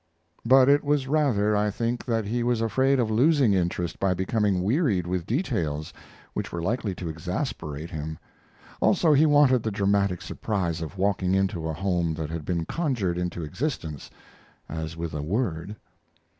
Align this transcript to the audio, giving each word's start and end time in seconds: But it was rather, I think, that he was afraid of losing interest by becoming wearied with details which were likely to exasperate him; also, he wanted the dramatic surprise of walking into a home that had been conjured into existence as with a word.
But 0.43 0.67
it 0.67 0.83
was 0.83 1.07
rather, 1.07 1.55
I 1.55 1.69
think, 1.69 2.03
that 2.05 2.25
he 2.25 2.41
was 2.41 2.59
afraid 2.59 2.99
of 2.99 3.11
losing 3.11 3.53
interest 3.53 3.99
by 3.99 4.15
becoming 4.15 4.63
wearied 4.63 5.05
with 5.05 5.27
details 5.27 5.93
which 6.33 6.51
were 6.51 6.59
likely 6.59 6.95
to 6.95 7.07
exasperate 7.07 7.91
him; 7.91 8.17
also, 8.79 9.13
he 9.13 9.27
wanted 9.27 9.61
the 9.61 9.69
dramatic 9.69 10.23
surprise 10.23 10.81
of 10.81 10.97
walking 10.97 11.35
into 11.35 11.69
a 11.69 11.73
home 11.73 12.15
that 12.15 12.31
had 12.31 12.45
been 12.45 12.65
conjured 12.65 13.19
into 13.19 13.43
existence 13.43 14.09
as 14.67 14.97
with 14.97 15.13
a 15.13 15.21
word. 15.21 15.75